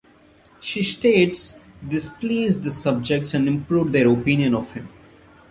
[0.59, 4.89] She states this pleased his subjects and improved their opinion of him.